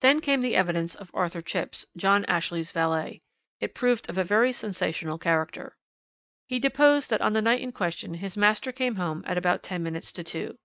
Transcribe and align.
"Then 0.00 0.18
came 0.18 0.40
the 0.40 0.56
evidence 0.56 0.96
of 0.96 1.12
Arthur 1.14 1.40
Chipps, 1.40 1.86
John 1.96 2.24
Ashley's 2.24 2.72
valet. 2.72 3.22
It 3.60 3.76
proved 3.76 4.10
of 4.10 4.18
a 4.18 4.24
very 4.24 4.52
sensational 4.52 5.18
character. 5.18 5.76
"He 6.48 6.58
deposed 6.58 7.10
that 7.10 7.20
on 7.22 7.32
the 7.32 7.42
night 7.42 7.60
in 7.60 7.70
question 7.70 8.14
his 8.14 8.36
master 8.36 8.72
came 8.72 8.96
home 8.96 9.22
at 9.24 9.38
about 9.38 9.62
ten 9.62 9.84
minutes 9.84 10.10
to 10.14 10.24
two. 10.24 10.58